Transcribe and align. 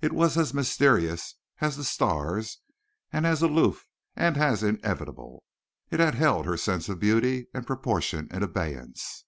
It 0.00 0.14
was 0.14 0.38
as 0.38 0.54
mysterious 0.54 1.34
as 1.60 1.76
the 1.76 1.84
stars 1.84 2.60
and 3.12 3.26
as 3.26 3.42
aloof 3.42 3.84
and 4.14 4.38
as 4.38 4.62
inevitable. 4.62 5.42
It 5.90 6.00
had 6.00 6.14
held 6.14 6.46
her 6.46 6.56
senses 6.56 6.88
of 6.88 6.98
beauty 7.00 7.48
and 7.52 7.66
proportion 7.66 8.26
in 8.30 8.42
abeyance. 8.42 9.26